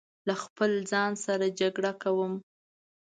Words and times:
له 0.27 0.33
خپل 0.43 0.71
ځان 0.91 1.11
سره 1.25 1.45
جګړه 1.59 1.91
کوم 2.03 2.33